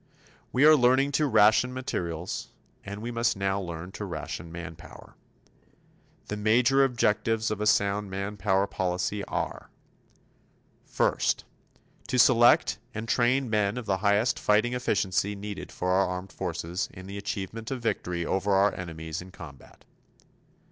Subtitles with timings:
[0.51, 2.47] We are learning to ration materials,
[2.83, 5.13] and we must now learn to ration manpower.
[6.27, 9.69] The major objectives of a sound manpower policy are:
[10.85, 11.45] First,
[12.07, 16.89] to select and train men of the highest fighting efficiency needed for our armed forces
[16.91, 19.85] in the achievement of victory over our enemies in combat.